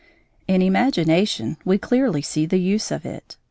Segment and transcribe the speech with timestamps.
[0.47, 3.37] In imagination we clearly see the use of it.